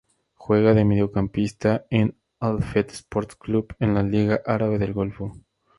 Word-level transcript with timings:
Juega 0.33 0.73
de 0.73 0.83
mediocampista 0.83 1.85
en 1.91 2.17
Al-Fateh 2.39 2.91
Sports 2.91 3.35
Club 3.35 3.75
en 3.77 3.93
la 3.93 4.01
Liga 4.01 4.41
Árabe 4.47 4.79
del 4.79 4.93
Golfo. 4.93 5.31